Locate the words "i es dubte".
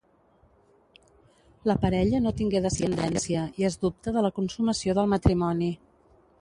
3.63-4.17